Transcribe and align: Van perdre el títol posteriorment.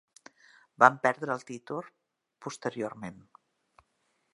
Van 0.83 0.97
perdre 1.03 1.31
el 1.35 1.45
títol 1.51 1.91
posteriorment. 2.47 3.23